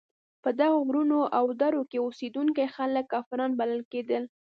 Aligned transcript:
په 0.43 0.49
دغو 0.59 0.79
غرونو 0.87 1.19
او 1.37 1.45
درو 1.61 1.81
کې 1.89 1.97
اوسېدونکي 2.05 2.65
خلک 2.75 3.05
کافران 3.13 3.51
بلل 3.59 3.81
کېدل. 3.91 4.23